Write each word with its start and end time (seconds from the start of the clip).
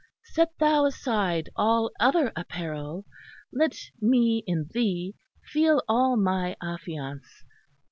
Set 0.33 0.57
thou 0.57 0.85
aside 0.85 1.51
all 1.55 1.91
other 1.99 2.31
apparail; 2.35 3.05
Let 3.53 3.77
me 4.01 4.43
in 4.47 4.67
thee 4.73 5.13
feel 5.53 5.83
all 5.87 6.17
my 6.17 6.55
affiance. 6.59 7.29